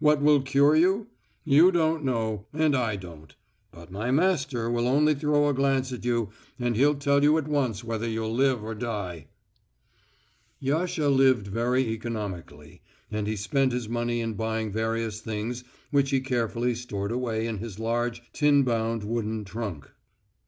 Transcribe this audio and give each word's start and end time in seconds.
What 0.00 0.20
will 0.20 0.42
cure 0.42 0.74
you? 0.74 1.06
You 1.44 1.70
don't 1.70 2.02
know, 2.04 2.46
and 2.52 2.74
I 2.74 2.96
don't. 2.96 3.32
But 3.70 3.92
my 3.92 4.10
master 4.10 4.68
will 4.68 4.88
only 4.88 5.14
throw 5.14 5.46
a 5.46 5.54
glance 5.54 5.92
at 5.92 6.04
you 6.04 6.30
and 6.58 6.74
he'll 6.74 6.96
tell 6.96 7.22
you 7.22 7.38
at 7.38 7.46
once 7.46 7.84
whether 7.84 8.08
you'll 8.08 8.34
live 8.34 8.64
or 8.64 8.74
die." 8.74 9.28
Yasha 10.58 11.08
lived 11.08 11.46
very 11.46 11.86
economically, 11.90 12.82
and 13.12 13.28
he 13.28 13.36
spent 13.36 13.70
his 13.70 13.88
money 13.88 14.20
in 14.20 14.34
buying 14.34 14.72
various 14.72 15.20
things 15.20 15.62
which 15.92 16.10
he 16.10 16.18
carefully 16.18 16.74
stored 16.74 17.12
away 17.12 17.46
in 17.46 17.58
his 17.58 17.78
large 17.78 18.22
tin 18.32 18.64
bound 18.64 19.04
wooden 19.04 19.44
trunk. 19.44 19.88